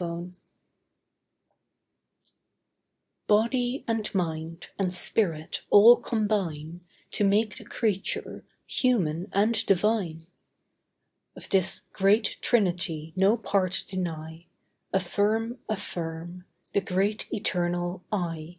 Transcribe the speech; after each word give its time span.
AFFIRM 0.00 0.36
Body 3.26 3.84
and 3.88 4.14
mind, 4.14 4.68
and 4.78 4.94
spirit, 4.94 5.62
all 5.70 5.96
combine 5.96 6.82
To 7.10 7.24
make 7.24 7.56
the 7.56 7.64
Creature, 7.64 8.44
human 8.64 9.28
and 9.32 9.56
divine. 9.66 10.28
Of 11.34 11.48
this 11.48 11.80
great 11.92 12.36
trinity 12.40 13.12
no 13.16 13.36
part 13.36 13.82
deny. 13.88 14.46
Affirm, 14.92 15.58
affirm, 15.68 16.44
the 16.74 16.80
Great 16.80 17.26
Eternal 17.34 18.04
I. 18.12 18.58